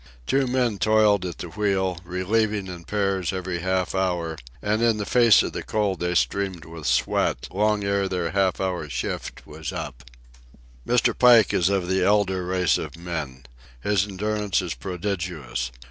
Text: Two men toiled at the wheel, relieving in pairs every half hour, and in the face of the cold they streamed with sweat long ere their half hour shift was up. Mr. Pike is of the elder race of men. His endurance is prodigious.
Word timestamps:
Two 0.25 0.47
men 0.47 0.79
toiled 0.79 1.25
at 1.27 1.37
the 1.37 1.49
wheel, 1.49 1.99
relieving 2.03 2.65
in 2.65 2.85
pairs 2.85 3.31
every 3.31 3.59
half 3.59 3.93
hour, 3.93 4.35
and 4.59 4.81
in 4.81 4.97
the 4.97 5.05
face 5.05 5.43
of 5.43 5.53
the 5.53 5.61
cold 5.61 5.99
they 5.99 6.15
streamed 6.15 6.65
with 6.65 6.87
sweat 6.87 7.47
long 7.51 7.83
ere 7.83 8.09
their 8.09 8.31
half 8.31 8.59
hour 8.59 8.89
shift 8.89 9.45
was 9.45 9.71
up. 9.71 10.03
Mr. 10.87 11.15
Pike 11.15 11.53
is 11.53 11.69
of 11.69 11.87
the 11.87 12.03
elder 12.03 12.43
race 12.43 12.79
of 12.79 12.97
men. 12.97 13.45
His 13.79 14.07
endurance 14.07 14.59
is 14.59 14.73
prodigious. 14.73 15.69